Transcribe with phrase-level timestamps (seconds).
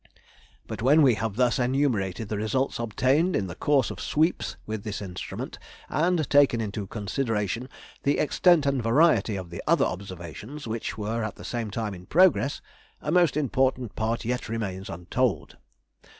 [0.65, 4.83] But when we have thus enumerated the results obtained in the course of sweeps with
[4.83, 7.69] this instrument, and taken into consideration
[8.01, 12.07] the extent and variety of the other observations which were at the same time in
[12.07, 12.61] progress,
[12.99, 15.57] a most important part yet remains untold.